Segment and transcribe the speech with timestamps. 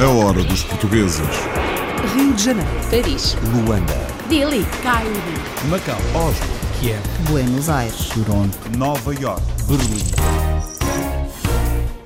[0.00, 1.20] A hora dos portugueses.
[2.14, 3.92] Rio de Janeiro, Paris, Luanda.
[4.30, 5.10] Delhi, Cairo,
[5.68, 5.98] Macau.
[6.14, 6.46] Oslo.
[6.80, 8.56] Kiev, Buenos Aires, Toronto.
[8.78, 9.42] Nova York.
[9.68, 10.02] Berlim.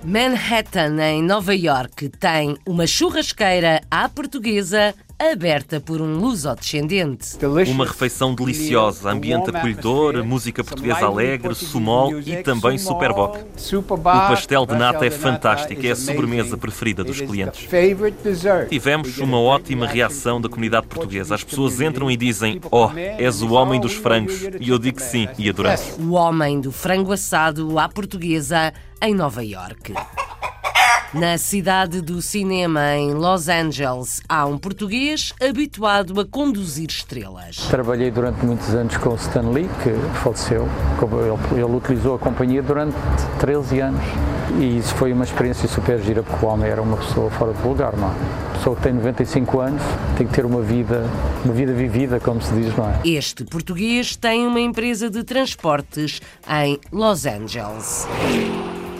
[0.04, 7.36] Manhattan, em Nova York, tem uma churrasqueira à portuguesa aberta por um luso-descendente.
[7.68, 13.38] Uma refeição deliciosa, ambiente acolhedor, música portuguesa alegre, sumol e também superboc.
[13.74, 17.68] O pastel de nata é fantástico, é a sobremesa preferida dos clientes.
[18.68, 21.34] Tivemos uma ótima reação da comunidade portuguesa.
[21.34, 24.42] As pessoas entram e dizem: Oh, és o homem dos frangos.
[24.60, 25.96] E eu digo que sim, e adoramos.
[25.98, 29.94] O homem do frango assado à portuguesa em Nova York.
[31.14, 37.56] Na cidade do cinema, em Los Angeles, há um português habituado a conduzir estrelas.
[37.70, 40.68] Trabalhei durante muitos anos com o Stan Lee, que faleceu.
[41.00, 42.94] Ele, ele utilizou a companhia durante
[43.40, 44.04] 13 anos.
[44.58, 47.66] E isso foi uma experiência super gira, porque o homem era uma pessoa fora de
[47.66, 48.52] lugar, não é?
[48.58, 49.82] Pessoa que tem 95 anos
[50.18, 51.08] tem que ter uma vida,
[51.42, 53.00] uma vida vivida, como se diz, não é?
[53.02, 58.06] Este português tem uma empresa de transportes em Los Angeles.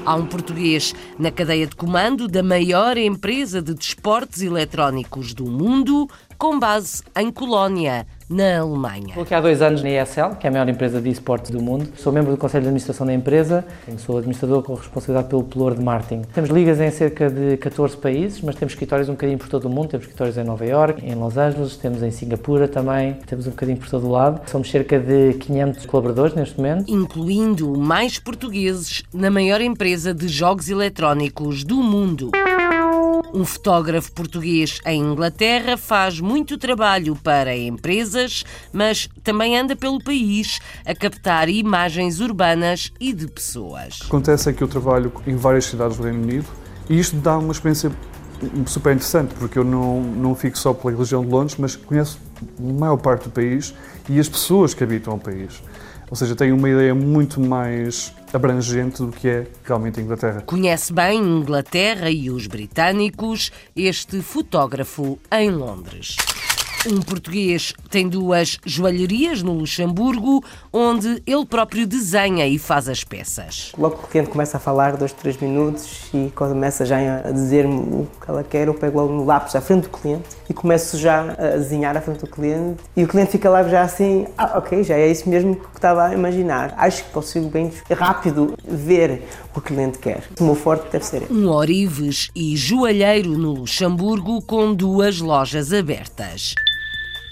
[0.05, 6.09] Há um português na cadeia de comando da maior empresa de desportos eletrónicos do mundo,
[6.39, 9.09] com base em Colónia, na Alemanha.
[9.09, 11.62] Estou aqui há dois anos na ESL, que é a maior empresa de esportes do
[11.62, 11.89] mundo.
[11.97, 13.65] Sou membro do Conselho de Administração da empresa,
[13.98, 16.23] sou administrador com responsabilidade pelo pelour de marketing.
[16.34, 19.71] Temos ligas em cerca de 14 países, mas temos escritórios um bocadinho por todo o
[19.71, 19.89] mundo.
[19.89, 23.79] Temos escritórios em Nova York, em Los Angeles, temos em Singapura também, temos um bocadinho
[23.79, 24.41] por todo o lado.
[24.51, 26.84] Somos cerca de 500 colaboradores neste momento.
[26.91, 32.31] Incluindo mais portugueses na maior empresa de jogos eletrónicos do mundo.
[33.33, 40.61] Um fotógrafo português em Inglaterra faz muito trabalho para empresas, mas também anda pelo país
[40.85, 44.01] a captar imagens urbanas e de pessoas.
[44.05, 46.47] Acontece é que eu trabalho em várias cidades do Reino Unido
[46.89, 47.93] e isto dá uma experiência
[48.67, 52.19] super interessante, porque eu não, não fico só pela região de Londres, mas conheço
[52.59, 53.75] a maior parte do país
[54.09, 55.61] e as pessoas que habitam o país.
[56.11, 60.43] Ou seja, tenho uma ideia muito mais abrangente do que é realmente a Inglaterra.
[60.43, 66.17] Conhece bem Inglaterra e os britânicos este fotógrafo em Londres.
[66.87, 73.72] Um português tem duas joalherias no Luxemburgo, onde ele próprio desenha e faz as peças.
[73.77, 77.75] Logo que o cliente começa a falar, dois, três minutos, e começa já a dizer-me
[77.75, 80.97] o que ela quer, eu pego logo no lápis à frente do cliente e começo
[80.97, 82.81] já a desenhar à frente do cliente.
[82.97, 86.06] E o cliente fica lá já assim, ah, ok, já é isso mesmo que estava
[86.06, 86.75] a imaginar.
[86.77, 90.22] Acho que consigo bem rápido ver o que o cliente quer.
[90.39, 91.27] O meu forte deve ser.
[91.31, 96.55] Um orives e joalheiro no Luxemburgo com duas lojas abertas.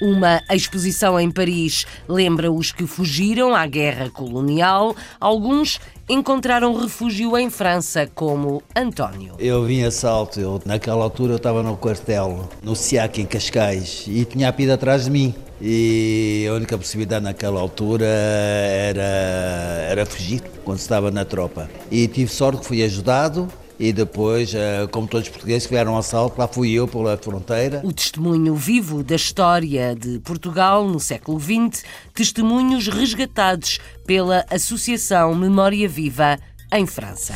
[0.01, 4.95] Uma exposição em Paris lembra os que fugiram à guerra colonial.
[5.19, 9.34] Alguns encontraram refúgio em França, como António.
[9.39, 14.05] Eu vim a salto, eu, naquela altura eu estava no quartel, no SIAC em Cascais,
[14.07, 15.34] e tinha a PIDE atrás de mim.
[15.61, 21.69] E a única possibilidade naquela altura era, era fugir, quando estava na tropa.
[21.91, 23.49] E tive sorte que fui ajudado,
[23.79, 27.17] e depois, eh, como todos os portugueses que vieram ao assalto, lá fui eu pela
[27.17, 27.81] fronteira.
[27.85, 35.89] O testemunho vivo da história de Portugal no século XX, testemunhos resgatados pela Associação Memória
[35.89, 36.39] Viva
[36.73, 37.35] em França.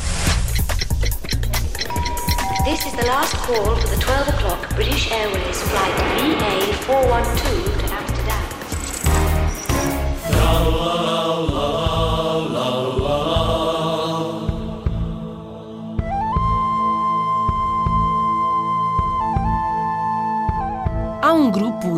[2.64, 8.50] This is the last call for the 12 o'clock British Airways flight VA412 to Amsterdam.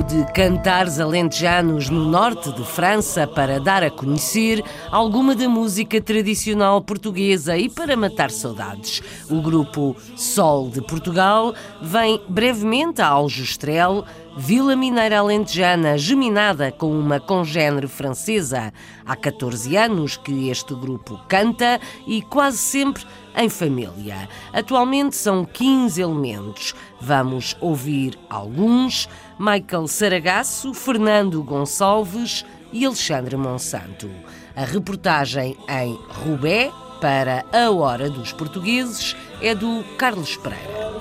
[0.03, 6.81] De cantares alentejanos no norte de França para dar a conhecer alguma da música tradicional
[6.83, 9.01] portuguesa e para matar saudades.
[9.31, 14.05] O grupo Sol de Portugal vem brevemente a Aljustrel,
[14.37, 18.73] Vila Mineira Alentejana, geminada com uma congênere francesa.
[19.05, 23.05] Há 14 anos que este grupo canta e quase sempre
[23.37, 24.29] em família.
[24.53, 26.75] Atualmente são 15 elementos.
[27.01, 29.09] Vamos ouvir alguns:
[29.45, 34.09] Michael Saragasso, Fernando Gonçalves e Alexandre Monsanto.
[34.55, 40.93] A reportagem em Rubé para a Hora dos Portugueses é do Carlos Pereira.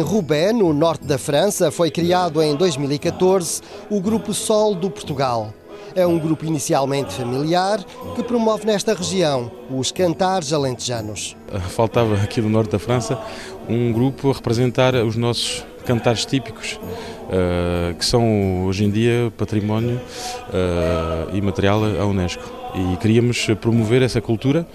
[0.00, 3.60] Em Roubaix, no norte da França, foi criado em 2014
[3.90, 5.52] o Grupo Sol do Portugal.
[5.94, 7.84] É um grupo inicialmente familiar
[8.16, 11.36] que promove nesta região os cantares alentejanos.
[11.68, 13.20] Faltava aqui do norte da França
[13.68, 16.80] um grupo a representar os nossos cantares típicos,
[17.26, 20.00] uh, que são hoje em dia património
[21.34, 22.42] imaterial à Unesco.
[22.74, 24.66] E queríamos promover essa cultura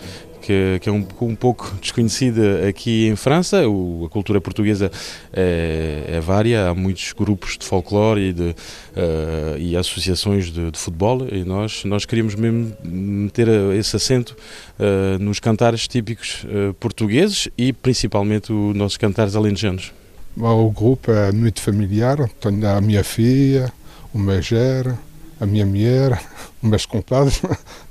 [0.46, 3.68] que, que é um, um, pouco desconhecida aqui em França.
[3.68, 4.92] O, a cultura portuguesa
[5.34, 10.78] é, é vária, há muitos grupos de folclore e, de, uh, e associações de, de,
[10.78, 14.38] futebol e nós, nós queríamos mesmo meter esse acento
[14.80, 19.92] uh, nos cantares típicos uh, portugueses e principalmente os nossos cantares alentejanos.
[20.38, 23.74] O grupo é muito familiar, tenho a minha filha,
[24.14, 24.96] o meu gerro,
[25.40, 26.22] a minha mulher,
[26.62, 27.42] meus compadres,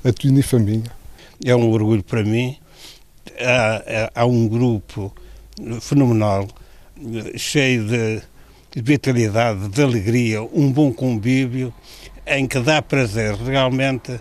[0.04, 1.03] é tudo em família
[1.50, 2.56] é um orgulho para mim.
[3.40, 5.12] Há, há um grupo
[5.80, 6.46] fenomenal,
[7.36, 8.22] cheio de
[8.76, 11.72] vitalidade, de alegria, um bom convívio,
[12.26, 14.20] em que dá prazer realmente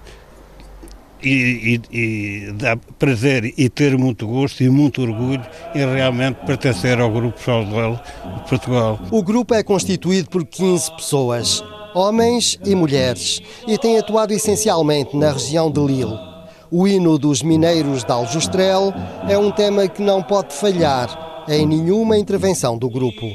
[1.24, 7.00] e, e, e, dá prazer e ter muito gosto e muito orgulho em realmente pertencer
[7.00, 8.00] ao Grupo Saudel
[8.36, 9.00] de Portugal.
[9.10, 11.64] O grupo é constituído por 15 pessoas,
[11.96, 16.33] homens e mulheres, e tem atuado essencialmente na região de Lille.
[16.76, 18.92] O hino dos mineiros de Aljustrel
[19.30, 23.28] é um tema que não pode falhar em nenhuma intervenção do grupo.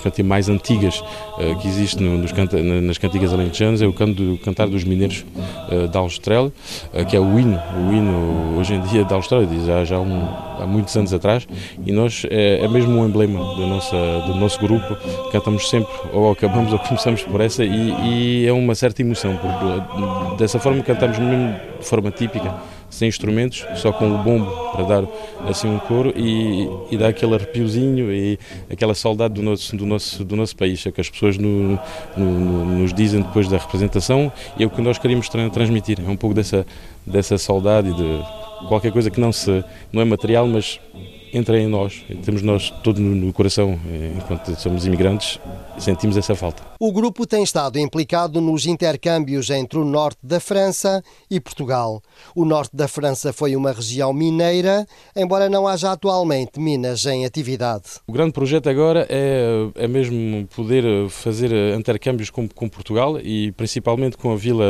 [0.00, 4.14] Das cantigas mais antigas uh, que existe no, canta, nas cantigas alentejanas é o canto
[4.14, 5.24] do cantar dos mineiros
[5.70, 6.52] uh, da Austrália,
[6.92, 10.26] uh, que é o hino, o hino hoje em dia da Austrália, já, já um,
[10.58, 11.46] há muitos anos atrás,
[11.84, 14.96] e nós é, é mesmo um emblema do, nossa, do nosso grupo,
[15.30, 20.36] cantamos sempre, ou acabamos ou começamos por essa, e, e é uma certa emoção, porque
[20.38, 22.54] dessa forma cantamos mesmo de forma típica
[23.00, 25.04] sem instrumentos, só com o bombo para dar
[25.48, 28.38] assim um coro e, e dá aquele arrepiozinho e
[28.70, 31.78] aquela saudade do nosso, do nosso, do nosso país, é que as pessoas no,
[32.14, 36.10] no, nos dizem depois da representação e é o que nós queríamos tra transmitir, é
[36.10, 36.66] um pouco dessa,
[37.06, 40.78] dessa saudade de qualquer coisa que não, se, não é material, mas
[41.32, 45.38] entra em nós, temos nós todo no coração, eh, enquanto somos imigrantes,
[45.78, 46.62] sentimos essa falta.
[46.78, 52.02] O grupo tem estado implicado nos intercâmbios entre o norte da França e Portugal.
[52.34, 57.84] O norte da França foi uma região mineira, embora não haja atualmente minas em atividade.
[58.06, 64.16] O grande projeto agora é, é mesmo poder fazer intercâmbios com, com Portugal e principalmente
[64.16, 64.64] com, a vila,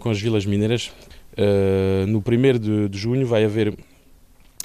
[0.00, 0.90] com as vilas mineiras.
[1.38, 3.72] Uh, no 1 de, de junho vai haver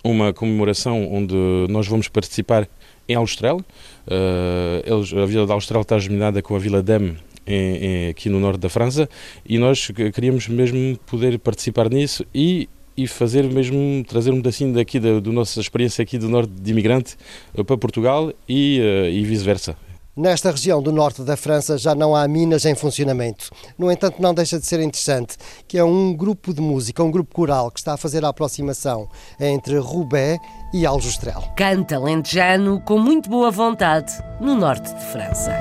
[0.03, 1.35] uma comemoração onde
[1.69, 2.67] nós vamos participar
[3.07, 3.61] em Austral.
[4.07, 8.39] Uh, a Vila de Austral está germinada com a Vila Dame em, em, aqui no
[8.39, 9.09] norte da França
[9.45, 14.99] e nós queríamos mesmo poder participar nisso e e fazer mesmo trazer um pedacinho daqui
[14.99, 17.15] da, da nossa experiência aqui do norte de imigrante
[17.55, 19.75] uh, para Portugal e, uh, e vice-versa.
[20.15, 23.49] Nesta região do norte da França já não há minas em funcionamento.
[23.75, 25.35] No entanto, não deixa de ser interessante
[25.67, 29.09] que é um grupo de música, um grupo coral que está a fazer a aproximação
[29.39, 30.39] entre Roubaix
[30.71, 31.43] e Aljustrel.
[31.57, 35.59] Canta lentejano com muito boa vontade no norte de França.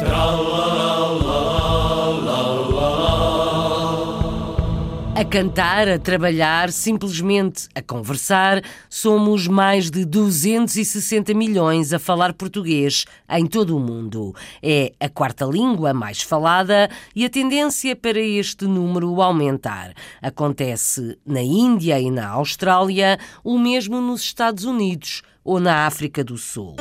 [5.32, 13.46] Cantar, a trabalhar, simplesmente a conversar, somos mais de 260 milhões a falar português em
[13.46, 14.34] todo o mundo.
[14.62, 19.94] É a quarta língua mais falada e a tendência para este número aumentar.
[20.20, 26.36] Acontece na Índia e na Austrália, o mesmo nos Estados Unidos ou na África do
[26.36, 26.76] Sul.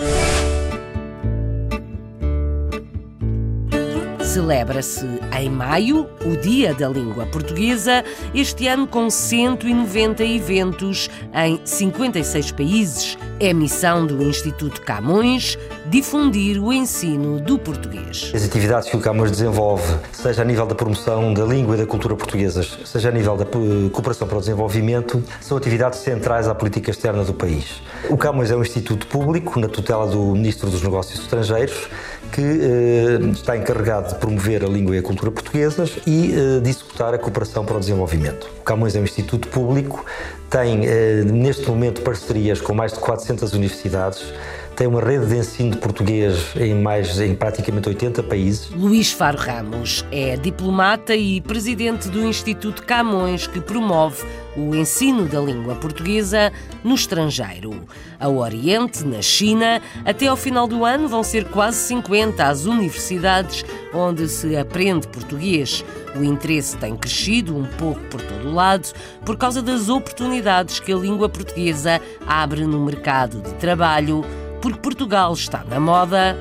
[4.32, 5.06] Celebra-se
[5.38, 8.02] em maio o Dia da Língua Portuguesa,
[8.34, 13.18] este ano com 190 eventos em 56 países.
[13.42, 15.58] É missão do Instituto Camões
[15.88, 18.32] difundir o ensino do português.
[18.34, 19.84] As atividades que o Camões desenvolve,
[20.14, 23.44] seja a nível da promoção da língua e da cultura portuguesas, seja a nível da
[23.44, 27.82] cooperação para o desenvolvimento, são atividades centrais à política externa do país.
[28.10, 31.90] O Camões é um instituto público na tutela do Ministro dos Negócios Estrangeiros
[32.32, 36.70] que eh, está encarregado de promover a língua e a cultura portuguesas e eh, de
[36.70, 38.50] executar a cooperação para o desenvolvimento.
[38.60, 40.06] O Camões é um instituto público,
[40.50, 44.34] tem eh, neste momento parcerias com mais de 400 universidades,
[44.76, 48.70] tem uma rede de ensino de português em mais em praticamente 80 países.
[48.72, 54.26] Luís Faro Ramos é diplomata e presidente do Instituto Camões que promove
[54.56, 56.52] o ensino da língua portuguesa
[56.84, 57.86] no estrangeiro.
[58.20, 63.64] Ao Oriente, na China, até ao final do ano vão ser quase 50 as universidades
[63.94, 65.86] onde se aprende português.
[66.16, 68.90] O interesse tem crescido um pouco por todo o lado
[69.26, 74.26] por causa das oportunidades que a língua portuguesa abre no mercado de trabalho,
[74.62, 76.38] porque Portugal está na moda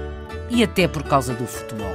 [0.50, 1.88] e até por causa do futebol.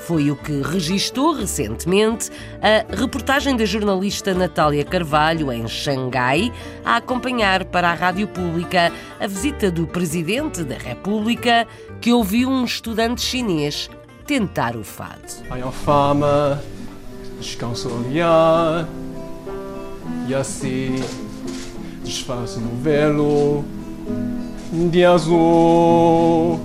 [0.00, 2.30] Foi o que registou recentemente
[2.62, 6.50] a reportagem da jornalista Natália Carvalho em Xangai,
[6.82, 11.66] a acompanhar para a Rádio Pública a visita do Presidente da República,
[12.00, 13.90] que ouviu um estudante chinês
[14.26, 15.20] tentar o fado.
[15.84, 16.62] fama,
[17.38, 18.88] descansar,
[20.26, 20.96] e assim
[22.02, 23.64] desfaz no velo
[24.72, 26.60] de azul.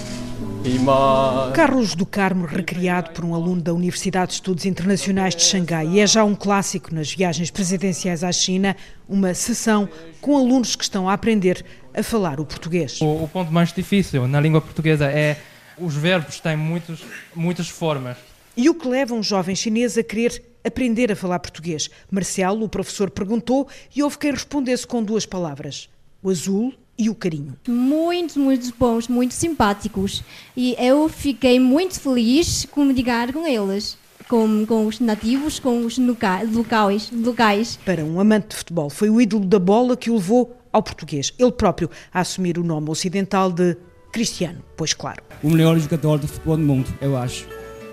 [1.53, 5.99] Carlos do Carmo, recriado por um aluno da Universidade de Estudos Internacionais de Xangai, e
[5.99, 8.75] é já um clássico nas viagens presidenciais à China,
[9.07, 9.89] uma sessão
[10.21, 13.01] com alunos que estão a aprender a falar o português.
[13.01, 15.37] O, o ponto mais difícil na língua portuguesa é
[15.77, 17.03] os verbos têm muitos,
[17.35, 18.17] muitas formas.
[18.55, 21.89] E o que leva um jovem chinês a querer aprender a falar português?
[22.09, 25.89] Marcelo, o professor, perguntou e houve quem respondesse com duas palavras:
[26.21, 27.55] o azul e o carinho.
[27.67, 30.23] Muito, muito bons, muito simpáticos.
[30.55, 33.97] E eu fiquei muito feliz com ligar com eles.
[34.29, 37.77] Com, com os nativos, com os locais, locais.
[37.85, 41.33] Para um amante de futebol, foi o ídolo da bola que o levou ao português.
[41.37, 43.75] Ele próprio a assumir o nome ocidental de
[44.13, 45.21] Cristiano, pois claro.
[45.43, 47.45] O melhor jogador de futebol do mundo, eu acho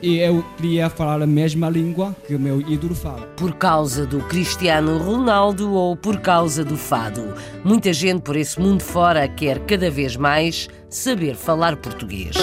[0.02, 3.26] e eu queria falar a mesma língua que o meu ídolo fala.
[3.36, 7.34] Por causa do Cristiano Ronaldo ou por causa do fado?
[7.64, 12.36] Muita gente por esse mundo fora quer cada vez mais saber falar português.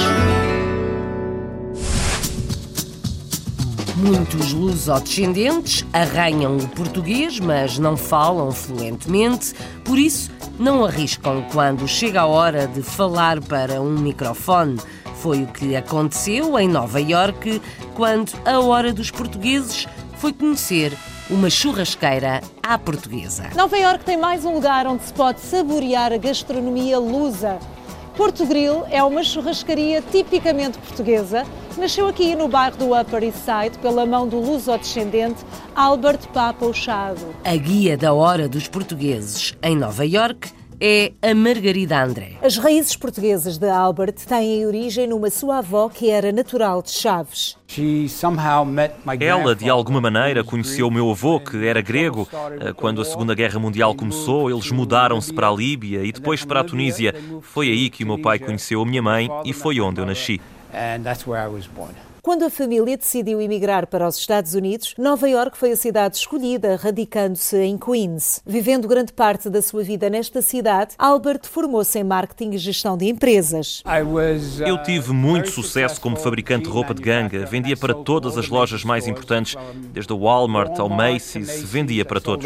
[3.98, 12.22] Muitos lusodescendentes arranham o português, mas não falam fluentemente, por isso não arriscam quando chega
[12.22, 14.78] a hora de falar para um microfone.
[15.16, 17.62] Foi o que aconteceu em Nova Iorque
[17.96, 19.88] quando a Hora dos Portugueses
[20.18, 20.94] foi conhecer
[21.30, 23.50] uma churrasqueira à portuguesa.
[23.56, 27.60] Nova Iorque tem mais um lugar onde se pode saborear a gastronomia lusa.
[28.16, 31.46] Porto Grill é uma churrascaria tipicamente portuguesa.
[31.78, 37.36] Nasceu aqui no bairro do Upper East Side pela mão do luso-descendente Albert Papa Ochado.
[37.46, 40.50] A guia da hora dos portugueses em Nova Iorque
[40.82, 42.34] é a Margarida André.
[42.42, 47.56] As raízes portuguesas de Albert têm origem numa sua avó que era natural de Chaves.
[49.20, 52.28] Ela, de alguma maneira, conheceu o meu avô, que era grego.
[52.60, 56.62] Eh, quando a Segunda Guerra Mundial começou, eles mudaram-se para a Líbia e depois para
[56.62, 57.14] a Tunísia.
[57.42, 60.42] Foi aí que o meu pai conheceu a minha mãe e foi onde eu nasci.
[60.74, 61.96] and that's where I was born.
[62.28, 66.76] Quando a família decidiu emigrar para os Estados Unidos, Nova York foi a cidade escolhida,
[66.76, 68.42] radicando-se em Queens.
[68.46, 73.06] Vivendo grande parte da sua vida nesta cidade, Albert formou-se em marketing e gestão de
[73.06, 73.82] empresas.
[74.60, 77.46] Eu tive muito sucesso como fabricante de roupa de ganga.
[77.46, 79.56] Vendia para todas as lojas mais importantes,
[79.94, 82.46] desde o Walmart ao Macy's, vendia para todos.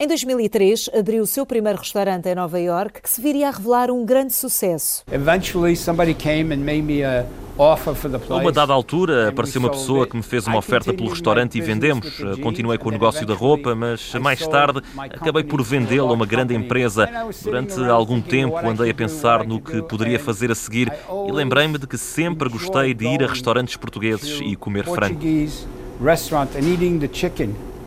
[0.00, 3.92] Em 2003, abriu o seu primeiro restaurante em Nova York, que se viria a revelar
[3.92, 5.04] um grande sucesso.
[5.12, 7.24] Eventually, somebody came and made me a
[7.58, 11.60] a uma dada altura apareceu uma pessoa que me fez uma oferta pelo restaurante e
[11.60, 12.20] vendemos.
[12.40, 16.54] Continuei com o negócio da roupa, mas mais tarde acabei por vendê-la a uma grande
[16.54, 17.08] empresa.
[17.42, 20.92] Durante algum tempo andei a pensar no que poderia fazer a seguir
[21.26, 25.18] e lembrei-me de que sempre gostei de ir a restaurantes portugueses e comer frango.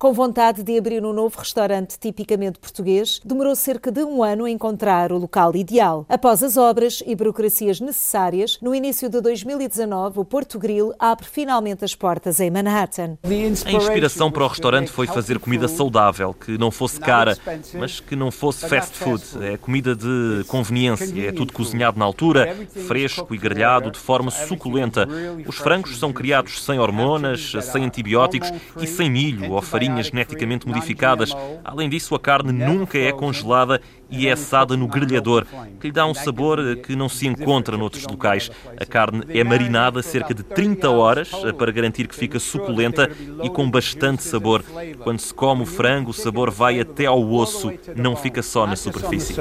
[0.02, 4.50] Com vontade de abrir um novo restaurante tipicamente português, demorou cerca de um ano a
[4.50, 6.08] encontrar o local ideal.
[6.10, 11.86] Após as obras e burocracias necessárias, no início de 2019, o Porto Grill abre finalmente
[11.86, 13.20] as portas em Manhattan.
[13.24, 17.38] A inspiração para o restaurante foi fazer comida saudável, que não fosse cara,
[17.76, 19.24] mas que não fosse fast food.
[19.40, 25.08] É comida de conveniência, é tudo cozinhado na altura, fresco e grelhado de forma suculenta.
[25.46, 31.36] Os frangos são criados sem hormonas, sem antibióticos e sem milho ou farinha geneticamente modificadas.
[31.64, 33.82] Além disso, a carne nunca é congelada
[34.12, 35.46] e é assada no grelhador,
[35.80, 38.52] que lhe dá um sabor que não se encontra noutros locais.
[38.78, 43.10] A carne é marinada cerca de 30 horas eh, para garantir que fica suculenta
[43.44, 44.64] e com bastante sabor.
[45.04, 48.76] Quando se come o frango, o sabor vai até ao osso, não fica só na
[48.76, 49.36] superfície.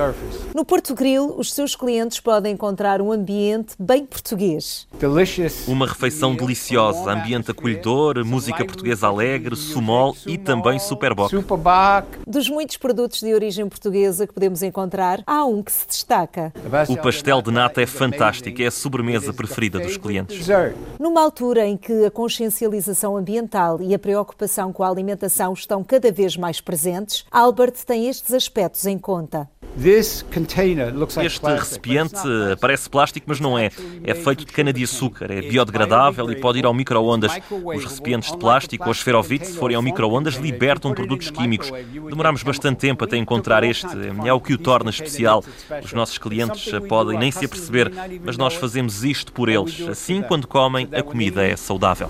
[0.54, 4.86] No Porto Grill, os seus clientes podem encontrar um ambiente bem português.
[5.66, 11.32] Uma refeição deliciosa, ambiente acolhedor, música portuguesa alegre, sumol e também superboc.
[12.26, 16.52] Dos muitos produtos de origem portuguesa que podemos vamos encontrar, há um que se destaca.
[16.88, 20.46] O pastel de nata é fantástico, é a sobremesa preferida dos clientes.
[20.98, 26.12] Numa altura em que a consciencialização ambiental e a preocupação com a alimentação estão cada
[26.12, 29.48] vez mais presentes, Albert tem estes aspectos em conta.
[29.78, 32.20] Este recipiente
[32.60, 33.70] parece plástico, mas não é.
[34.02, 37.32] É feito de cana-de-açúcar, é biodegradável e pode ir ao micro-ondas.
[37.50, 41.70] Os recipientes de plástico ou esferovite, se forem ao micro-ondas, libertam produtos químicos.
[42.08, 43.86] Demoramos bastante tempo até encontrar este.
[44.24, 45.44] É o que o torna especial.
[45.82, 47.90] Os nossos clientes podem nem se aperceber,
[48.24, 49.80] mas nós fazemos isto por eles.
[49.88, 52.08] Assim, quando comem, a comida é saudável.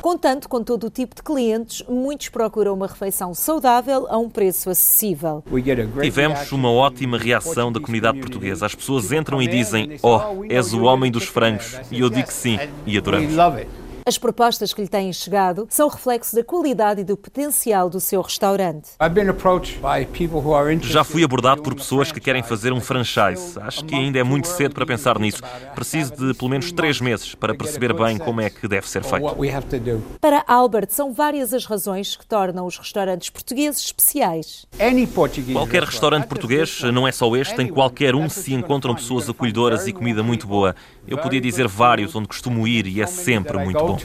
[0.00, 4.70] Contando com todo o tipo de clientes, muitos procuram uma refeição saudável a um preço
[4.70, 5.44] acessível.
[6.00, 8.64] Tivemos uma ótima reação da comunidade portuguesa.
[8.64, 11.78] As pessoas entram e dizem: Oh, és o homem dos frangos.
[11.90, 13.34] E eu digo sim, e adoramos.
[14.06, 18.20] As propostas que lhe têm chegado são reflexo da qualidade e do potencial do seu
[18.20, 18.90] restaurante.
[20.82, 23.58] Já fui abordado por pessoas que querem fazer um franchise.
[23.60, 25.42] Acho que ainda é muito cedo para pensar nisso.
[25.74, 29.36] Preciso de pelo menos três meses para perceber bem como é que deve ser feito.
[30.20, 34.66] Para Albert, são várias as razões que tornam os restaurantes portugueses especiais.
[35.52, 39.92] Qualquer restaurante português, não é só este, em qualquer um se encontram pessoas acolhedoras e
[39.92, 40.74] comida muito boa.
[41.10, 43.98] Eu podia dizer vários onde costumo ir e é sempre muito bom.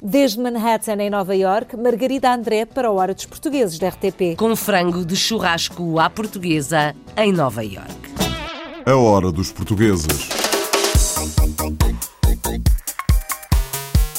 [0.00, 4.36] Desde Manhattan, em Nova York, Margarida André para a Hora dos Portugueses da RTP.
[4.36, 8.14] Com frango de churrasco à portuguesa em Nova York.
[8.86, 10.28] A Hora dos Portugueses.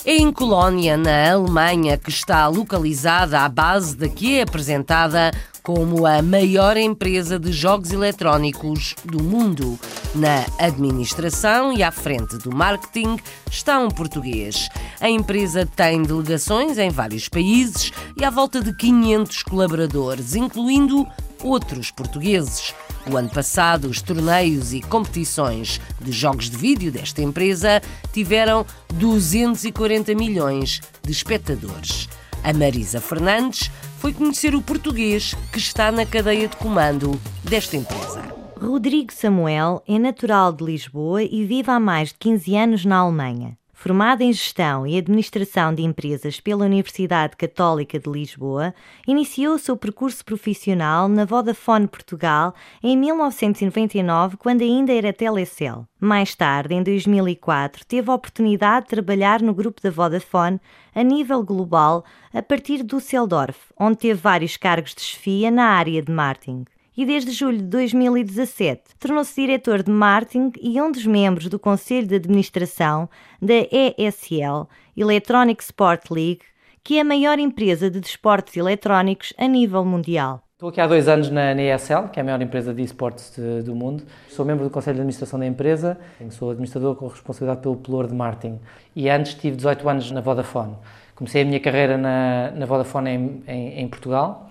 [0.03, 5.31] É em Colónia, na Alemanha, que está localizada a base da que é apresentada
[5.65, 9.79] como a maior empresa de jogos eletrónicos do mundo.
[10.13, 13.17] Na administração e à frente do marketing
[13.49, 14.69] está um português.
[15.01, 21.05] A empresa tem delegações em vários países e à volta de 500 colaboradores, incluindo
[21.43, 22.73] outros portugueses.
[23.11, 27.81] O ano passado, os torneios e competições de jogos de vídeo desta empresa
[28.13, 32.07] tiveram 240 milhões de espectadores.
[32.43, 38.23] A Marisa Fernandes foi conhecer o português que está na cadeia de comando desta empresa.
[38.59, 43.57] Rodrigo Samuel é natural de Lisboa e vive há mais de 15 anos na Alemanha.
[43.85, 48.73] Formado em Gestão e Administração de Empresas pela Universidade Católica de Lisboa,
[49.07, 55.85] iniciou o seu percurso profissional na Vodafone Portugal em 1999, quando ainda era Telecel.
[55.99, 60.59] Mais tarde, em 2004, teve a oportunidade de trabalhar no grupo da Vodafone
[60.95, 66.01] a nível global a partir do Düsseldorf, onde teve vários cargos de chefia na área
[66.01, 66.65] de marketing
[66.97, 72.07] e desde julho de 2017 tornou-se diretor de marketing e um dos membros do Conselho
[72.07, 73.09] de Administração
[73.41, 76.41] da ESL, Electronic Sport League,
[76.83, 80.41] que é a maior empresa de desportos eletrónicos a nível mundial.
[80.53, 83.33] Estou aqui há dois anos na, ESL, que é a maior empresa de esportes
[83.65, 84.03] do mundo.
[84.29, 85.97] Sou membro do Conselho de Administração da empresa,
[86.29, 88.59] sou administrador com responsabilidade pelo pelour de marketing.
[88.95, 90.75] E antes tive 18 anos na Vodafone.
[91.13, 94.49] Comecei a minha carreira na, na Vodafone em, em, em Portugal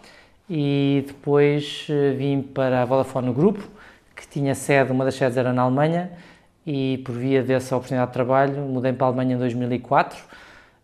[0.48, 3.66] e depois eh, vim para a Vodafone grupo,
[4.14, 6.10] que tinha sede, uma das sedes era na Alemanha,
[6.66, 10.18] e por via dessa oportunidade de trabalho mudei para a Alemanha em 2004.
[10.18, 10.24] Uh,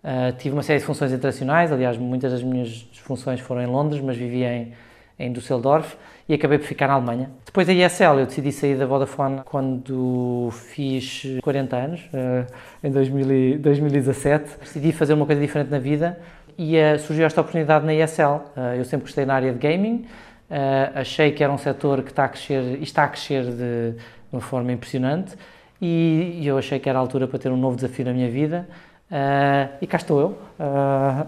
[0.03, 4.01] eh, tive uma série de funções internacionais, aliás, muitas das minhas funções foram em Londres,
[4.03, 4.73] mas vivia em,
[5.18, 5.96] em Düsseldorf
[6.29, 7.31] e acabei por ficar na Alemanha.
[7.44, 12.46] Depois da ISL, eu decidi sair da Vodafone quando fiz 40 anos, uh,
[12.83, 14.59] em 2000, 2017.
[14.61, 16.18] Decidi fazer uma coisa diferente na vida,
[16.59, 18.41] e uh, surgiu esta oportunidade na ESL.
[18.57, 20.07] Eh, eu sempre gostei na área de gaming,
[20.51, 23.93] uh, achei que era um setor que está a crescer e está a crescer de,
[23.93, 23.97] de
[24.33, 25.37] uma forma impressionante
[25.81, 28.31] e, e, eu achei que era a altura para ter um novo desafio na minha
[28.31, 28.69] vida
[29.81, 30.39] e cá estou eu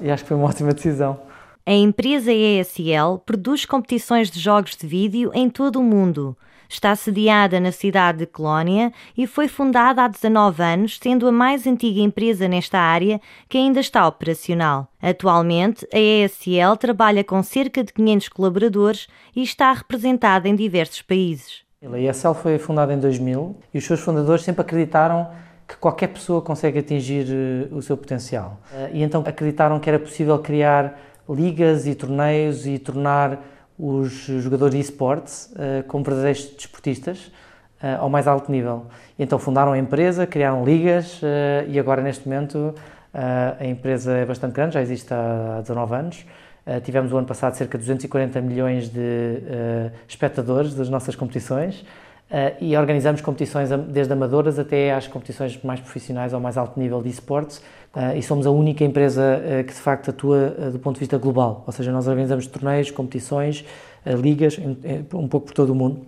[0.00, 1.18] e acho que foi uma ótima decisão.
[1.64, 6.36] A empresa ESL produz competições de jogos de vídeo em todo o mundo.
[6.72, 11.66] Está sediada na cidade de Colónia e foi fundada há 19 anos, sendo a mais
[11.66, 14.88] antiga empresa nesta área que ainda está operacional.
[15.00, 19.06] Atualmente, a ESL trabalha com cerca de 500 colaboradores
[19.36, 21.62] e está representada em diversos países.
[21.84, 25.28] A ESL foi fundada em 2000 e os seus fundadores sempre acreditaram
[25.68, 28.58] que qualquer pessoa consegue atingir eh, o seu potencial.
[28.72, 33.44] Eh, e então acreditaram que era possível criar ligas e torneios e tornar
[33.82, 37.26] os jogadores de esportes uh, como verdadeiros desportistas
[37.82, 38.86] uh, ao mais alto nível.
[39.18, 42.72] E então fundaram a empresa, criaram ligas uh, e agora neste momento
[43.14, 46.26] a empresa é bastante grande, já existe há 19 anos.
[46.82, 51.84] tivemos o ano passado cerca de 240 milhões de espectadores das nossas competições
[52.60, 57.10] e organizamos competições desde amadoras até às competições mais profissionais ao mais alto nível de
[57.10, 57.62] esportes
[58.16, 61.72] e somos a única empresa que de facto atua do ponto de vista global, ou
[61.72, 63.66] seja, nós organizamos torneios, competições,
[64.06, 64.58] ligas,
[65.12, 66.00] um pouco por todo o mundo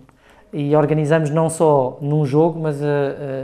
[0.51, 2.79] e organizamos não só num jogo, mas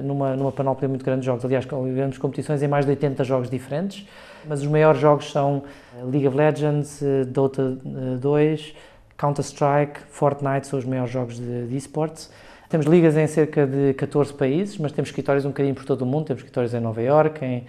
[0.04, 1.44] numa, numa panóplia muito grande de jogos.
[1.44, 4.08] Aliás, organizamos competições em mais de 80 jogos diferentes,
[4.48, 5.62] mas os maiores jogos são
[6.04, 7.78] League of Legends, Dota
[8.20, 8.74] 2,
[9.18, 12.32] Counter-Strike, Fortnite, são os maiores jogos de esportes.
[12.72, 16.06] Temos ligas em cerca de 14 países, mas temos escritórios um bocadinho por todo o
[16.06, 16.28] mundo.
[16.28, 17.66] Temos escritórios em Nova York, em,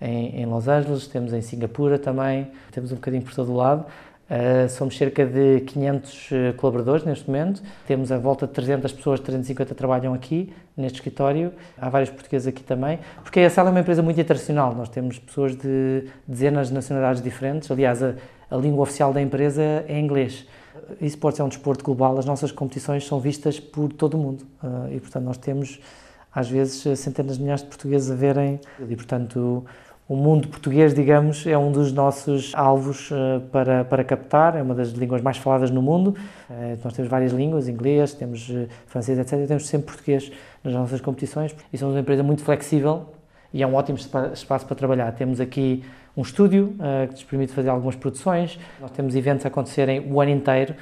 [0.00, 3.86] em, em Los Angeles, temos em Singapura também, temos um bocadinho por todo o lado.
[4.28, 9.18] Uh, somos cerca de 500 eh, colaboradores neste momento, temos a volta de 300 pessoas,
[9.18, 13.80] 350 trabalham aqui neste escritório, há vários portugueses aqui também, porque a ESL é uma
[13.80, 18.14] empresa muito internacional, nós temos pessoas de dezenas de nacionalidades diferentes, aliás a,
[18.48, 20.46] a língua oficial da empresa é inglês.
[21.00, 24.92] Esportes é um desporto global, as nossas competições são vistas por todo o mundo uh,
[24.92, 25.80] e portanto nós temos
[26.32, 29.64] às vezes centenas de milhares de portugueses a verem e portanto
[30.08, 34.74] o mundo português, digamos, é um dos nossos alvos uh, para, para captar, é uma
[34.74, 36.16] das línguas mais faladas no mundo.
[36.48, 38.50] Uh, nós temos várias línguas, inglês, temos
[38.86, 39.34] francês, etc.
[39.34, 40.32] E temos sempre português
[40.64, 43.06] nas nossas competições e somos uma empresa muito flexível
[43.52, 43.98] e é um ótimo
[44.32, 45.12] espaço para trabalhar.
[45.12, 45.84] Temos aqui
[46.16, 46.74] um estúdio
[47.08, 50.74] que nos permite fazer algumas produções, nós temos eventos a acontecerem o ano inteiro.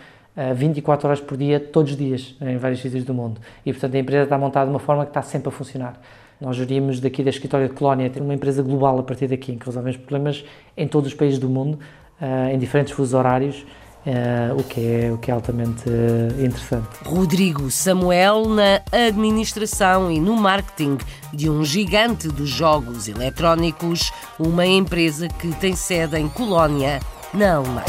[0.55, 3.41] 24 horas por dia, todos os dias, em vários sítios do mundo.
[3.67, 6.01] E, portanto, a empresa está montada de uma forma que está sempre a funcionar.
[6.41, 9.67] Nós gerimos daqui da escritório de Colónia, uma empresa global a partir daqui, em que
[9.67, 10.45] resolvemos problemas
[10.77, 11.81] em todos os países do mundo,
[12.21, 13.67] uh, em diferentes fusos horários,
[14.07, 15.85] Uh, o, que é, o que é altamente
[16.39, 16.89] interessante.
[17.05, 20.97] Rodrigo Samuel na administração e no marketing
[21.35, 27.01] de um gigante dos jogos eletrónicos, uma empresa que tem sede em Colónia,
[27.35, 27.85] na Alemanha.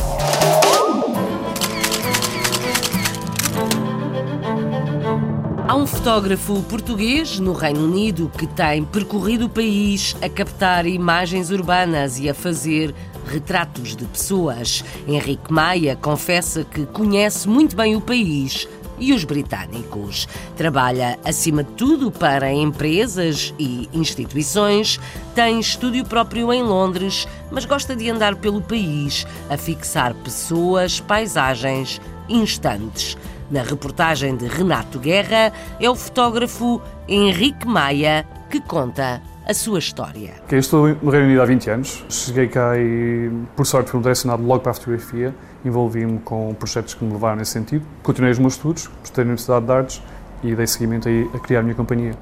[5.70, 11.52] Há um fotógrafo português no Reino Unido que tem percorrido o país a captar imagens
[11.52, 12.92] urbanas e a fazer
[13.30, 14.84] retratos de pessoas.
[15.08, 18.68] Henrique Maia confessa que conhece muito bem o país
[19.00, 20.28] e os britânicos.
[20.58, 25.00] Trabalha, acima de tudo, para empresas e instituições,
[25.34, 32.02] tem estúdio próprio em Londres, mas gosta de andar pelo país a fixar pessoas, paisagens,
[32.28, 33.18] instantes.
[33.50, 40.36] Na reportagem de Renato Guerra, é o fotógrafo Henrique Maia que conta a sua história.
[40.52, 42.06] Eu estou no Reino Unido há 20 anos.
[42.08, 45.34] Cheguei cá e, por sorte, fui direcionado logo para a fotografia.
[45.66, 47.84] Envolvi-me com projetos que me levaram nesse sentido.
[48.04, 50.04] Continuei os meus estudos, estudei na Universidade de Artes
[50.44, 52.14] e dei seguimento a criar a minha companhia.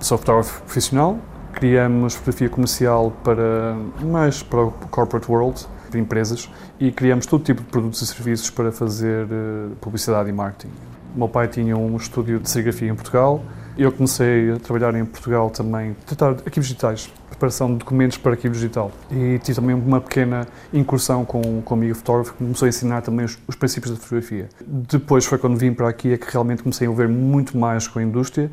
[0.00, 1.18] Sou fotógrafo profissional,
[1.52, 7.60] criamos fotografia comercial para mais para o corporate world de empresas e criamos todo tipo
[7.60, 10.72] de produtos e serviços para fazer uh, publicidade e marketing.
[11.14, 13.42] O meu pai tinha um estúdio de serigrafia em Portugal.
[13.76, 18.52] Eu comecei a trabalhar em Portugal também, tratar arquivos digitais, preparação de documentos para arquivo
[18.52, 18.92] digital.
[19.10, 23.00] E tive também uma pequena incursão com, com um amigo fotógrafo que começou a ensinar
[23.00, 24.48] também os, os princípios da fotografia.
[24.66, 27.98] Depois foi quando vim para aqui é que realmente comecei a envolver muito mais com
[27.98, 28.50] a indústria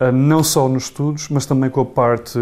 [0.00, 2.38] ah, não só nos estudos, mas também com a parte,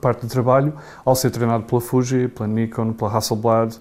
[0.00, 0.72] parte de trabalho,
[1.04, 3.76] ao ser treinado pela Fuji, pela Nikon, pela Hasselblad,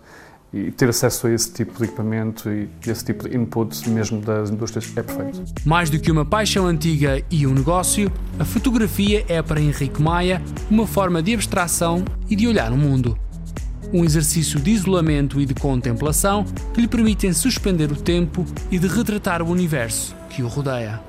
[0.54, 4.50] e ter acesso a esse tipo de equipamento e esse tipo de input mesmo das
[4.50, 5.44] indústrias é perfeito.
[5.66, 10.42] Mais do que uma paixão antiga e um negócio, a fotografia é para Henrique Maia
[10.70, 13.18] uma forma de abstração e de olhar o mundo.
[13.94, 18.88] Um exercício de isolamento e de contemplação que lhe permitem suspender o tempo e de
[18.88, 21.02] retratar o universo que o rodeia.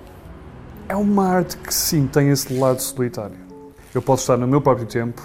[0.88, 3.36] É uma arte que sim tem esse lado solitário.
[3.94, 5.22] Eu posso estar no meu próprio tempo,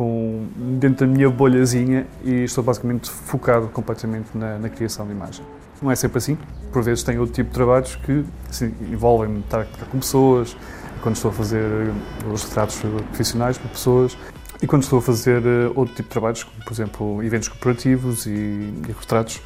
[0.00, 5.44] com, dentro da minha bolhazinha e estou basicamente focado completamente na, na criação de imagem.
[5.82, 6.38] Não é sempre assim.
[6.72, 10.56] Por vezes tem outro tipo de trabalhos que assim, envolvem estar com pessoas,
[11.02, 12.78] quando estou a fazer eh, os retratos
[13.10, 14.16] profissionais para pessoas
[14.62, 18.24] e quando estou a fazer eh, outro tipo de trabalhos, como por exemplo eventos corporativos
[18.24, 19.42] e, e retratos,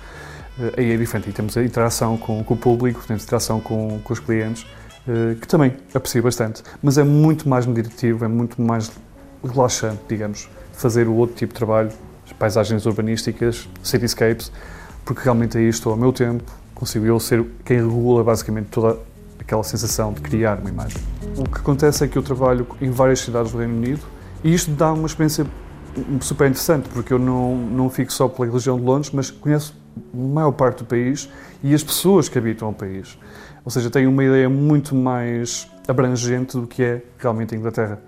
[0.61, 1.31] eh, aí é diferente.
[1.31, 4.65] E temos a interação com, com o público, temos a interação com, com os clientes
[5.39, 8.91] que também aprecio bastante, mas é muito mais meditativo, é muito mais
[9.49, 11.91] relaxante, digamos, fazer o outro tipo de trabalho,
[12.39, 14.51] paisagens urbanísticas, cityscapes,
[15.05, 18.99] porque realmente aí estou ao meu tempo, consigo eu ser quem regula basicamente toda
[19.39, 21.01] aquela sensação de criar uma imagem.
[21.37, 24.01] O que acontece é que eu trabalho em várias cidades do Reino Unido
[24.43, 25.47] e isto dá uma experiência
[26.21, 30.17] super interessante, porque eu não, não fico só pela região de Londres, mas conheço a
[30.17, 31.29] maior parte do país
[31.63, 33.19] e as pessoas que habitam o país.
[33.65, 37.99] Ou seja, tem uma ideia muito mais abrangente do que é realmente a Inglaterra.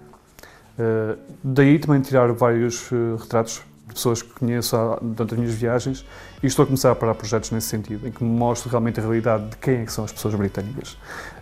[0.79, 6.05] Uh, daí também tirar vários uh, retratos de pessoas que conheço durante as minhas viagens
[6.43, 9.49] e estou a começar a parar projetos nesse sentido, em que mostro realmente a realidade
[9.49, 10.99] de quem é que são as pessoas britânicas.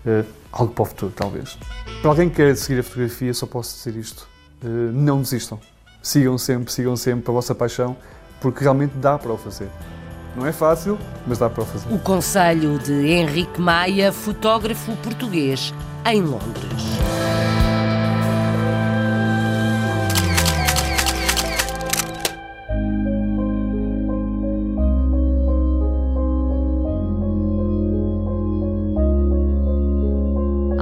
[0.07, 1.59] Uh, algo para o futuro, talvez.
[2.01, 4.29] Para alguém que quer seguir a fotografia, só posso dizer isto.
[4.94, 5.61] Não desistam.
[6.03, 7.94] Sigam sempre, sigam sempre a vossa paixão,
[8.40, 9.68] porque realmente dá para o fazer.
[10.37, 11.92] Não é fácil, mas dá para o fazer.
[11.92, 15.75] O conselho de Henrique Maia, fotógrafo português
[16.07, 17.23] em Londres.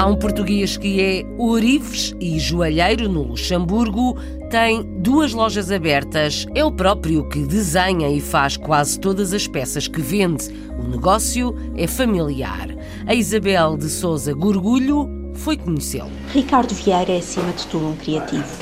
[0.02, 4.16] Há um português que é Orives e joalheiro no Luxemburgo,
[4.50, 6.44] tem duas lojas abertas.
[6.56, 10.48] É o próprio que desenha e faz quase todas as peças que vende.
[10.76, 12.66] O negócio é familiar.
[13.06, 16.10] A Isabel de Souza Gorgulho foi conhecê-lo.
[16.32, 18.58] Ricardo Vieira é, acima de tudo, um criativo.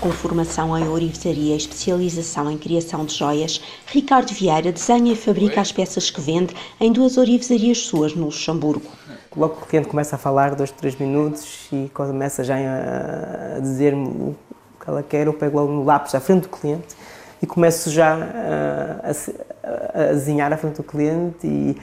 [0.00, 5.60] Com formação em orivesaria e especialização em criação de joias, Ricardo Vieira desenha e fabrica
[5.60, 8.90] as peças que vende em duas orivesarias suas no Luxemburgo
[9.36, 14.36] logo o cliente começa a falar, dois, três minutos, e começa já a dizer-me o
[14.80, 16.96] que ela quer, eu pego logo no lápis à frente do cliente
[17.40, 21.76] e começo já a, a, a desenhar à frente do cliente e,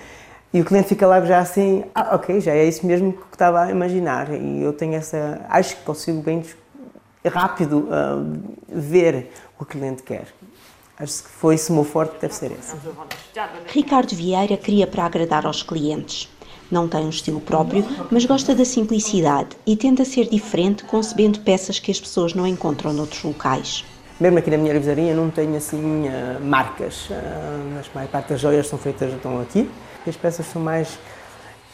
[0.54, 3.64] e o cliente fica lá já assim, ah, ok, já é isso mesmo que estava
[3.64, 4.34] a imaginar.
[4.34, 6.44] E eu tenho essa, acho que consigo bem
[7.26, 10.28] rápido uh, ver o que o cliente quer.
[10.98, 12.76] Acho que foi esse o meu forte, deve ser esse.
[13.68, 16.30] Ricardo Vieira cria para agradar aos clientes.
[16.72, 21.80] Não tem um estilo próprio, mas gosta da simplicidade e tenta ser diferente concebendo peças
[21.80, 23.84] que as pessoas não encontram noutros locais.
[24.20, 27.10] Mesmo aqui na minha revisaria não tenho assim uh, marcas.
[27.10, 29.70] Uh, a maior parte das joias são feitas estão aqui.
[30.06, 31.00] As peças são mais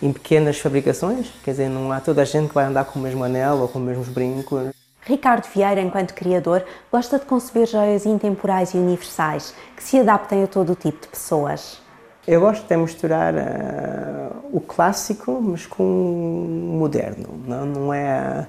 [0.02, 3.02] em pequenas fabricações, quer dizer, não há toda a gente que vai andar com o
[3.02, 4.70] mesmo anel ou com os mesmos brincos.
[5.02, 10.48] Ricardo Vieira, enquanto criador, gosta de conceber joias intemporais e universais que se adaptem a
[10.48, 11.85] todo o tipo de pessoas.
[12.28, 17.30] Eu gosto de misturar uh, o clássico, mas com o moderno.
[17.48, 18.48] Não, não é.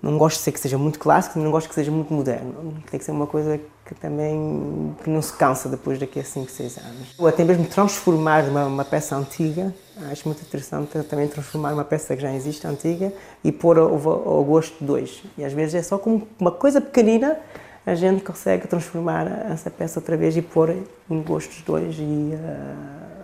[0.00, 2.74] Não gosto de ser que seja muito clássico, não gosto que seja muito moderno.
[2.88, 6.50] Tem que ser uma coisa que também que não se cansa depois daqui a 5,
[6.50, 7.14] 6 anos.
[7.18, 9.74] Ou até mesmo transformar uma, uma, peça antiga.
[10.10, 14.44] Acho muito interessante também transformar uma peça que já existe antiga e pôr ao, ao
[14.44, 15.22] gosto de dois.
[15.36, 17.36] E às vezes é só com uma coisa pequenina
[17.88, 20.76] a gente consegue transformar essa peça outra vez e pôr
[21.10, 22.36] em gostos dois e, uh,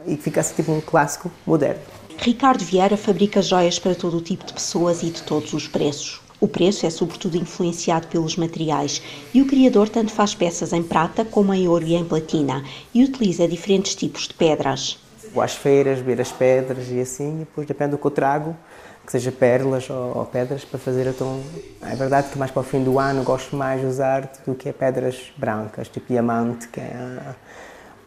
[0.07, 1.83] e fica assim tipo um clássico moderno.
[2.16, 6.22] Ricardo Vieira fabrica joias para todo o tipo de pessoas e de todos os preços.
[6.40, 9.03] O preço é sobretudo influenciado pelos materiais
[9.35, 13.05] e o criador tanto faz peças em prata como em ouro e em platina e
[13.05, 14.98] utiliza diferentes tipos de pedras.
[15.35, 18.57] Vou às feiras ver as pedras e assim, e depois depende do que eu trago,
[19.05, 21.40] que seja pérolas ou, ou, pedras para fazer então
[21.83, 24.73] é verdade que mais para o fim do ano gosto mais de usar do que
[24.73, 27.35] pedras brancas tipo diamante que é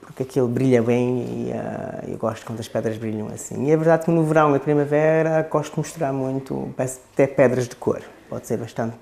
[0.02, 3.66] porque aquilo brilha bem e uh, eu gosto quando as pedras brilham assim.
[3.66, 7.76] E é verdade que no verão e primavera gosto de mostrar muito até pedras de
[7.76, 8.96] cor pode ser bastante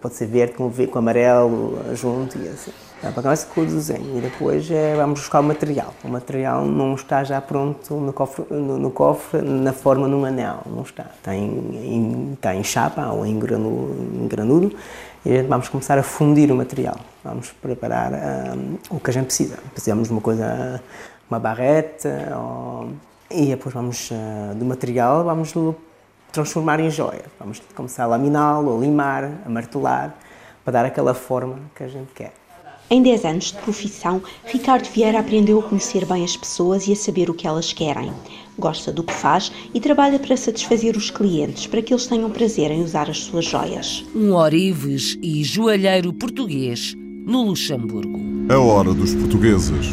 [0.00, 2.72] pode ser verde com, com amarelo junto e assim
[3.10, 5.92] para começa com o desenho e depois é, vamos buscar o material.
[6.04, 10.24] O material não está já pronto no cofre, no, no cofre na forma de um
[10.24, 11.06] anel, não está.
[11.16, 14.76] Está em, está em chapa ou em, granu, em granudo
[15.24, 16.96] e a gente vamos começar a fundir o material.
[17.24, 18.12] Vamos preparar
[18.56, 19.58] um, o que a gente precisa.
[19.72, 20.80] Precisamos de uma coisa,
[21.28, 22.06] uma barrete
[22.36, 22.90] ou,
[23.28, 25.52] e depois vamos uh, do material vamos
[26.32, 27.24] transformar em joia.
[27.38, 30.16] Vamos começar a laminá-lo, a limar, a martelar
[30.64, 32.32] para dar aquela forma que a gente quer.
[32.90, 36.96] Em 10 anos de profissão, Ricardo Vieira aprendeu a conhecer bem as pessoas e a
[36.96, 38.12] saber o que elas querem.
[38.58, 42.70] Gosta do que faz e trabalha para satisfazer os clientes, para que eles tenham prazer
[42.70, 44.04] em usar as suas joias.
[44.14, 48.20] Um orives e joalheiro português no Luxemburgo.
[48.50, 49.86] A hora dos portugueses.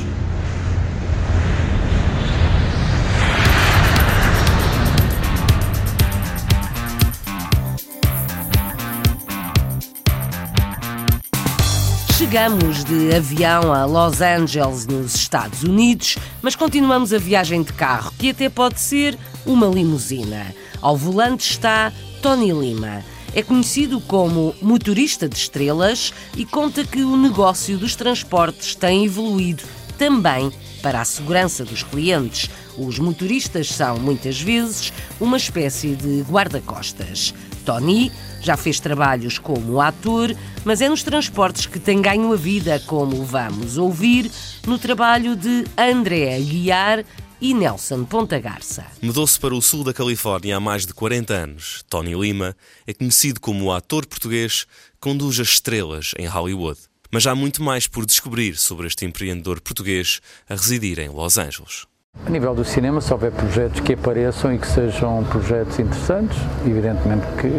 [12.29, 18.13] Chegamos de avião a Los Angeles, nos Estados Unidos, mas continuamos a viagem de carro,
[18.19, 20.53] que até pode ser uma limusina.
[20.79, 23.03] Ao volante está Tony Lima.
[23.33, 29.63] É conhecido como motorista de estrelas e conta que o negócio dos transportes tem evoluído
[29.97, 30.51] também
[30.83, 32.47] para a segurança dos clientes.
[32.77, 37.33] Os motoristas são, muitas vezes, uma espécie de guarda-costas.
[37.65, 38.11] Tony
[38.41, 43.23] já fez trabalhos como ator, mas é nos transportes que tem ganho a vida, como
[43.23, 44.31] vamos ouvir
[44.65, 47.05] no trabalho de André Aguiar
[47.41, 48.85] e Nelson Ponta Garça.
[49.01, 51.83] Mudou-se para o sul da Califórnia há mais de 40 anos.
[51.89, 56.79] Tony Lima é conhecido como o ator português que conduz as estrelas em Hollywood.
[57.11, 61.88] Mas há muito mais por descobrir sobre este empreendedor português a residir em Los Angeles.
[62.29, 67.25] A nível do cinema, se houver projetos que apareçam e que sejam projetos interessantes, evidentemente
[67.39, 67.49] que,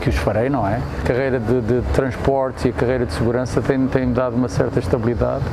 [0.00, 0.80] que os farei, não é?
[1.00, 4.78] A carreira de, de transporte e a carreira de segurança tem-me tem dado uma certa
[4.78, 5.44] estabilidade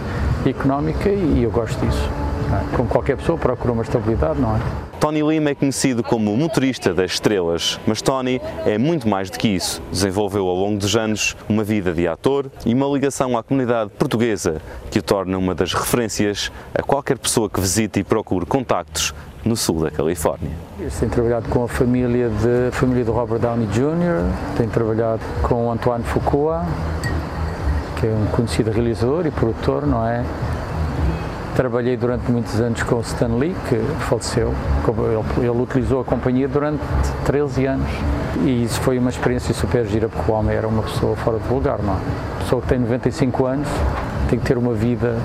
[0.45, 2.26] económica e eu gosto disso.
[2.51, 2.75] É?
[2.75, 4.59] Como qualquer pessoa procura uma estabilidade, não é?
[4.99, 9.47] Tony Lima é conhecido como motorista das estrelas, mas Tony é muito mais do que
[9.47, 9.81] isso.
[9.91, 14.61] Desenvolveu ao longo dos anos uma vida de ator e uma ligação à comunidade portuguesa
[14.89, 19.13] que o torna uma das referências a qualquer pessoa que visite e procure contactos
[19.45, 20.51] no sul da Califórnia.
[20.99, 24.25] Tenho trabalhado com a família de a família do Robert Downey Jr.,
[24.57, 26.65] tenho trabalhado com o Antoine Fuqua,
[27.99, 30.23] que é um conhecido realizador e produtor, não é?
[31.57, 34.53] Trabalhei durante muitos anos com o Stan Lee, que faleceu.
[35.39, 36.83] Ele, utilizou a companhia durante
[37.25, 37.89] 13 anos.
[38.45, 41.49] E isso foi uma experiência super gira, porque o homem era uma pessoa fora de
[41.51, 41.97] lugar, não é?
[41.97, 43.67] Uma pessoa que tem 95 anos
[44.29, 45.19] tem que ter uma vida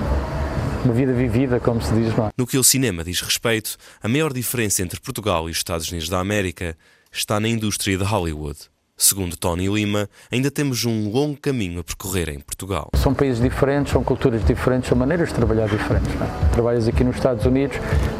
[0.82, 2.30] uma vida vivida, como se diz, não é?
[2.34, 6.08] No que o cinema diz respeito, a maior diferença entre Portugal e os Estados Unidos
[6.08, 6.74] da América
[7.12, 8.71] está na indústria de Hollywood.
[8.96, 12.90] Segundo Tony Lima, ainda temos um longo caminho a percorrer em Portugal.
[12.94, 16.10] São países diferentes, são culturas diferentes, são maneiras de trabalhar diferentes.
[16.14, 16.48] É?
[16.52, 17.78] Trabalhas aqui nos Estados Unidos,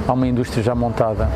[0.09, 1.29] há uma indústria já montada.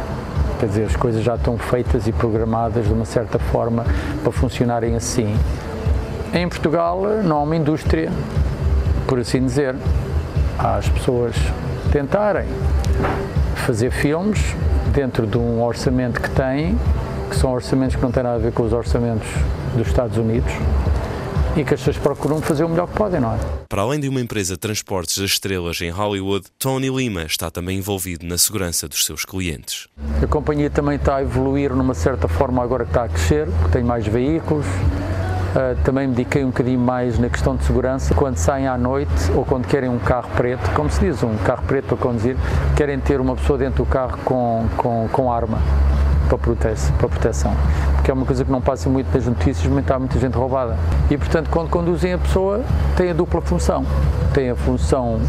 [0.59, 3.85] Quer dizer, as coisas já estão feitas e programadas de uma certa forma
[4.22, 5.37] para funcionarem assim.
[6.33, 8.11] Em Portugal não há uma indústria,
[9.07, 9.77] por assim dizer.
[10.59, 11.37] Há as pessoas
[11.92, 12.46] tentarem
[13.66, 14.40] fazer filmes
[14.92, 16.79] dentro de um orçamento que têm
[17.26, 19.28] que são orçamentos que não têm nada a ver com os orçamentos
[19.76, 20.52] dos Estados Unidos
[21.56, 23.38] e que as pessoas procuram fazer o melhor que podem, não é?
[23.68, 27.78] Para além de uma empresa de transportes das estrelas em Hollywood, Tony Lima está também
[27.78, 29.88] envolvido na segurança dos seus clientes.
[30.22, 33.82] A companhia também está a evoluir numa certa forma agora que está a crescer, tem
[33.82, 34.66] mais veículos.
[34.66, 38.14] Uh, também me dediquei um bocadinho mais na questão de segurança.
[38.14, 41.62] Quando saem à noite ou quando querem um carro preto, como se diz, um carro
[41.66, 42.36] preto para conduzir,
[42.76, 45.58] querem ter uma pessoa dentro do carro com, com, com arma
[46.28, 47.56] para, prote para proteção.
[47.94, 50.76] Porque é uma coisa que não passa muito nas notícias, mas está muita gente roubada.
[51.10, 52.64] E, portanto, quando conduzem a pessoa,
[52.96, 53.84] tem a dupla função.
[54.32, 55.20] Tem a função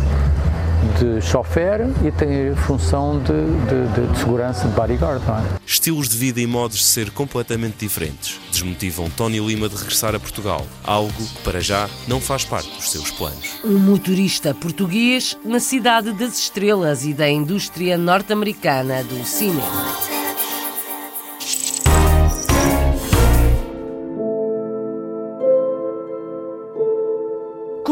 [1.00, 5.22] de chofer e tem a função de, de, de, de segurança, de bodyguard.
[5.28, 5.58] É?
[5.66, 10.20] Estilos de vida e modos de ser completamente diferentes desmotivam Tony Lima de regressar a
[10.20, 13.60] Portugal, algo que para já não faz parte dos seus planos.
[13.64, 20.17] Um motorista português na cidade das estrelas e da indústria norte-americana do cinema.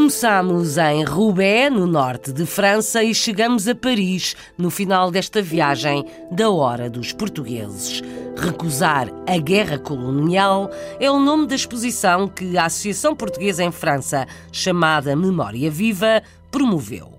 [0.05, 6.05] Começamos em Roubaix, no norte de França, e chegamos a Paris no final desta viagem
[6.29, 8.03] da Hora dos Portugueses.
[8.37, 14.27] Recusar a guerra colonial é o nome da exposição que a Associação Portuguesa em França,
[14.51, 17.14] chamada Memória Viva, promoveu.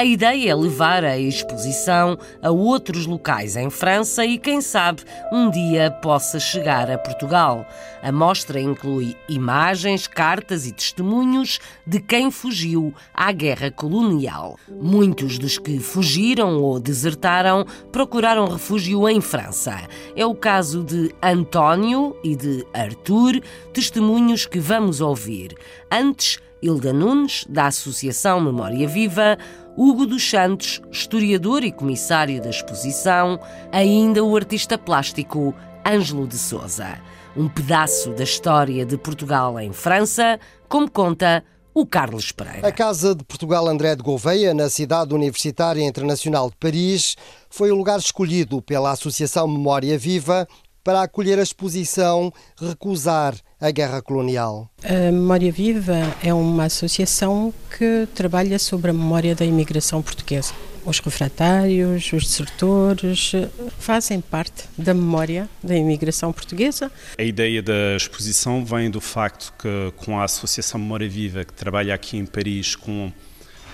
[0.00, 5.50] A ideia é levar a exposição a outros locais em França e, quem sabe, um
[5.50, 7.66] dia possa chegar a Portugal.
[8.02, 14.58] A mostra inclui imagens, cartas e testemunhos de quem fugiu à guerra colonial.
[14.70, 19.82] Muitos dos que fugiram ou desertaram procuraram refúgio em França.
[20.16, 23.38] É o caso de António e de Arthur,
[23.70, 25.54] testemunhos que vamos ouvir.
[25.92, 29.38] Antes, Hilda Nunes, da Associação Memória Viva,
[29.82, 33.40] Hugo dos Santos, historiador e comissário da exposição,
[33.72, 37.00] ainda o artista plástico Ângelo de Souza.
[37.34, 40.38] Um pedaço da história de Portugal em França,
[40.68, 42.68] como conta o Carlos Pereira.
[42.68, 47.16] A Casa de Portugal André de Gouveia, na cidade universitária internacional de Paris,
[47.48, 50.46] foi o lugar escolhido pela Associação Memória Viva
[50.82, 54.70] para acolher a exposição Recusar a Guerra Colonial.
[54.82, 60.54] A Memória Viva é uma associação que trabalha sobre a memória da imigração portuguesa.
[60.84, 63.32] Os refratários, os desertores
[63.78, 66.90] fazem parte da memória da imigração portuguesa.
[67.18, 71.94] A ideia da exposição vem do facto que, com a Associação Memória Viva, que trabalha
[71.94, 73.12] aqui em Paris com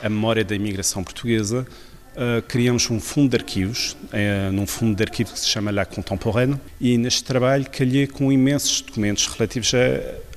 [0.02, 1.64] a memória da imigração portuguesa,
[2.16, 5.84] Uh, criamos um fundo de arquivos, uh, num fundo de arquivos que se chama La
[5.84, 9.72] Contemporaine, e neste trabalho calhei com imensos documentos relativos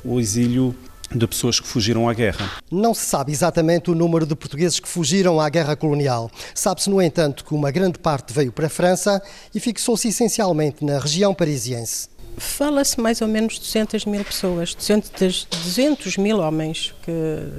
[0.05, 0.75] ao exílio
[1.09, 2.51] de pessoas que fugiram à guerra.
[2.71, 6.29] Não se sabe exatamente o número de portugueses que fugiram à guerra colonial.
[6.53, 9.21] Sabe-se, no entanto, que uma grande parte veio para a França
[9.53, 12.09] e fixou-se essencialmente na região parisiense.
[12.37, 17.11] Fala-se mais ou menos de 200 mil pessoas, 200, 200 mil homens que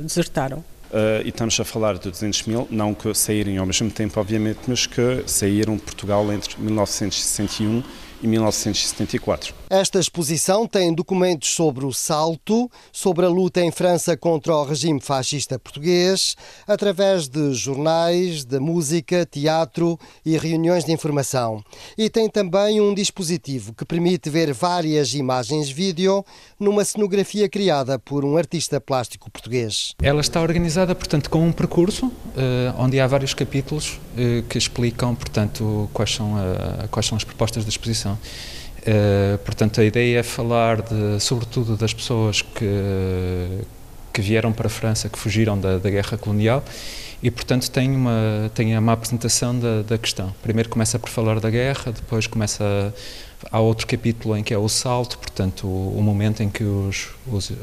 [0.03, 0.65] desertaram.
[0.91, 4.59] Uh, e estamos a falar de 200 mil, não que saírem ao mesmo tempo, obviamente,
[4.67, 7.83] mas que saíram de Portugal entre 1961
[8.23, 9.55] em 1974.
[9.69, 15.01] Esta exposição tem documentos sobre o salto, sobre a luta em França contra o regime
[15.01, 16.37] fascista português,
[16.67, 21.63] através de jornais, de música, teatro e reuniões de informação.
[21.97, 26.25] E tem também um dispositivo que permite ver várias imagens vídeo
[26.59, 29.95] numa cenografia criada por um artista plástico português.
[30.03, 33.99] Ela está organizada, portanto, com um percurso eh, onde há vários capítulos
[34.49, 38.19] que explicam, portanto, quais são, a, quais são as propostas da exposição.
[38.81, 43.65] Uh, portanto, a ideia é falar, de, sobretudo, das pessoas que,
[44.13, 46.65] que vieram para a França, que fugiram da, da guerra colonial
[47.23, 50.35] e, portanto, tem uma, tem uma apresentação da, da questão.
[50.43, 52.93] Primeiro começa por falar da guerra, depois começa a,
[53.51, 57.09] há outro capítulo em que é o salto, portanto, o, o momento em que os,
[57.27, 57.55] os, uh,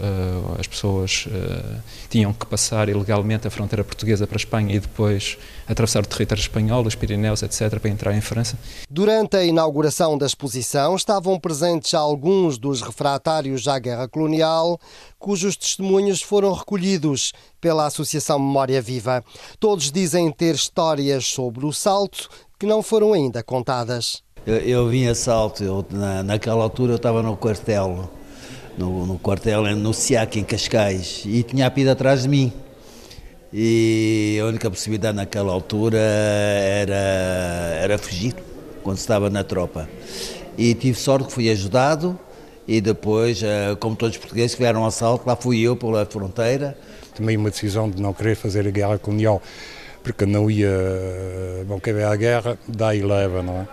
[0.60, 5.38] as pessoas uh, tinham que passar ilegalmente a fronteira portuguesa para a Espanha e depois
[5.68, 8.58] atravessar o território espanhol, os Pirineus, etc., para entrar em França.
[8.90, 14.80] Durante a inauguração da exposição estavam presentes alguns dos refratários à guerra colonial,
[15.20, 19.24] cujos testemunhos foram recolhidos pela Associação Memória Viva.
[19.60, 24.27] Todos dizem ter histórias sobre o salto que não foram ainda contadas.
[24.48, 28.10] Eu, eu vim a salto, eu, na, naquela altura eu estava no quartel,
[28.78, 32.54] no, no quartel no SIAC, em Cascais, e tinha a pida atrás de mim.
[33.52, 36.96] E a única possibilidade naquela altura era,
[37.82, 38.36] era fugir,
[38.84, 39.90] quando estava na tropa.
[40.58, 42.18] E tive sorte que fui ajudado,
[42.66, 46.06] e depois, eh, como todos os portugueses que vieram ao assalto, lá fui eu pela
[46.06, 46.78] fronteira.
[47.14, 49.42] Tomei uma decisão de não querer fazer a guerra colonial,
[50.02, 50.72] porque não ia.
[51.68, 53.68] Bom, quem vê a guerra, dá e leva, não é?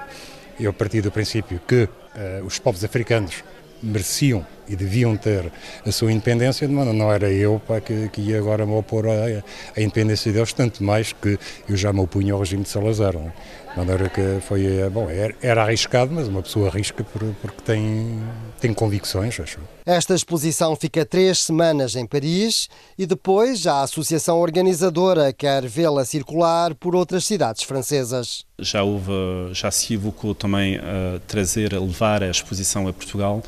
[0.59, 3.43] Eu parti do princípio que uh, os povos africanos
[3.83, 5.51] mereciam e deviam ter
[5.85, 9.81] a sua independência, mas não era eu pá, que, que ia agora me opor à,
[9.81, 11.39] independência deles, tanto mais que
[11.69, 13.15] eu já me opunha ao regime de Salazar.
[13.15, 13.33] Não é?
[13.75, 17.61] De maneira que foi, eh, bom, era, era arriscado, mas uma pessoa arrisca por, porque
[17.63, 18.23] tem,
[18.61, 19.59] tem convicções, acho.
[19.85, 26.73] Esta exposição fica três semanas em Paris e depois a associação organizadora quer vê-la circular
[26.77, 28.45] por outras cidades francesas.
[28.61, 29.11] Já houve,
[29.53, 33.43] já se evocou também a trazer, a levar a exposição a Portugal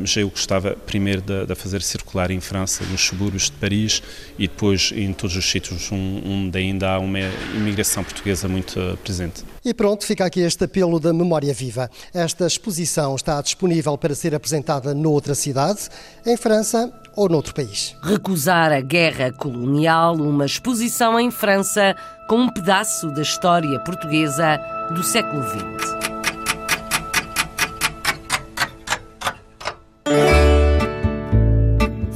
[0.00, 4.02] mas eu gostava primeiro de, de, fazer circular em França, nos subúrbios de Paris
[4.38, 7.20] e depois em todos os sítios onde ainda há uma
[7.54, 9.44] imigração portuguesa muito eh, presente.
[9.64, 11.90] E pronto, fica aqui este apelo da memória viva.
[12.12, 15.88] Esta exposição está disponível para ser apresentada noutra cidade,
[16.26, 17.94] em França ou noutro país.
[18.02, 21.94] Recusar a guerra colonial, uma exposição em França
[22.28, 24.58] com um pedaço da história portuguesa
[24.94, 26.19] do século XX.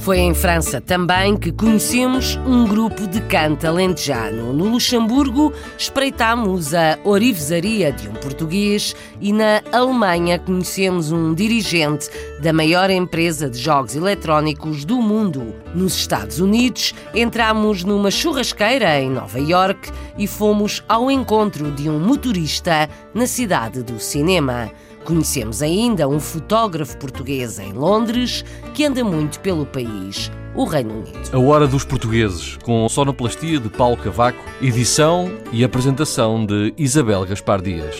[0.05, 4.53] Foi em França também que conhecemos um grupo de canto alentejano.
[4.53, 12.07] No Luxemburgo, espreitámos a orivesaria de um português e na Alemanha conhecemos um dirigente
[12.39, 15.55] da maior empresa de jogos eletrónicos do mundo.
[15.73, 21.99] Nos Estados Unidos, entramos numa churrasqueira em Nova York e fomos ao encontro de um
[21.99, 24.71] motorista na cidade do cinema.
[25.05, 28.43] Conhecemos ainda um fotógrafo português em Londres
[28.73, 31.29] que anda muito pelo país, o Reino Unido.
[31.31, 37.61] A Hora dos Portugueses, com sonoplastia de Paulo Cavaco, edição e apresentação de Isabel Gaspar
[37.61, 37.99] Dias.